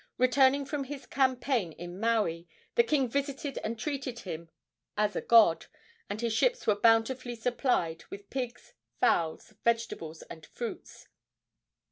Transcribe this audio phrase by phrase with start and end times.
[0.17, 4.49] Returning from his campaign in Maui, the king visited and treated him
[4.97, 5.67] as a god,
[6.09, 11.07] and his ships were bountifully supplied with pigs, fowls, vegetables and fruits.